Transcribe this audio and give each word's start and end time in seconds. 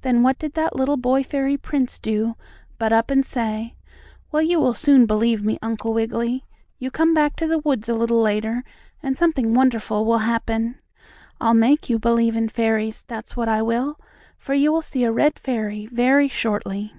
Then 0.00 0.22
what 0.22 0.38
did 0.38 0.54
that 0.54 0.74
little 0.74 0.96
boy 0.96 1.22
fairy 1.22 1.58
prince 1.58 1.98
do, 1.98 2.34
but 2.78 2.94
up 2.94 3.10
and 3.10 3.26
say: 3.26 3.74
"Well, 4.32 4.40
you 4.40 4.72
soon 4.72 5.00
will 5.02 5.06
believe 5.08 5.44
me, 5.44 5.58
Uncle 5.60 5.92
Wiggily. 5.92 6.46
You 6.78 6.90
come 6.90 7.12
back 7.12 7.36
to 7.36 7.46
the 7.46 7.58
woods 7.58 7.86
a 7.86 7.92
little 7.94 8.22
later, 8.22 8.64
and 9.02 9.18
something 9.18 9.52
wonderful 9.52 10.06
will 10.06 10.20
happen. 10.20 10.78
I'll 11.42 11.52
make 11.52 11.90
you 11.90 11.98
believe 11.98 12.38
in 12.38 12.48
fairies; 12.48 13.04
that's 13.06 13.36
what 13.36 13.50
I 13.50 13.60
will, 13.60 14.00
for 14.38 14.54
you 14.54 14.72
will 14.72 14.80
see 14.80 15.04
a 15.04 15.12
red 15.12 15.38
fairy 15.38 15.84
very 15.84 16.28
shortly." 16.28 16.94